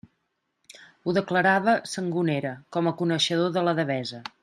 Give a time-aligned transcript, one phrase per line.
[1.03, 4.25] Ho declarava Sangonera, com a coneixedor de la Devesa.